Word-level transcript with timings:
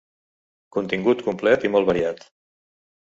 Contingut 0.77 1.21
complet 1.27 1.67
i 1.69 1.73
molt 1.77 1.91
variat. 1.91 2.25